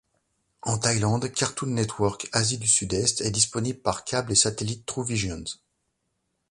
En 0.63 0.79
Thaïlande, 0.79 1.31
Cartoon 1.31 1.67
Network 1.67 2.27
Asie 2.31 2.57
du 2.57 2.65
Sud-Est 2.67 3.21
est 3.21 3.29
disponible 3.29 3.77
par 3.81 4.03
câble 4.03 4.31
et 4.31 4.35
satellite 4.35 4.83
TrueVisions. 4.87 5.43